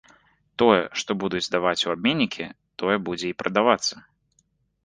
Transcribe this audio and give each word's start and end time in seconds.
Тое, 0.61 0.79
што 1.01 1.11
будуць 1.23 1.43
здаваць 1.47 1.83
у 1.87 1.93
абменнікі, 1.95 2.47
тое 2.83 2.95
будзе 3.11 3.27
і 3.33 3.37
прадавацца. 3.43 3.95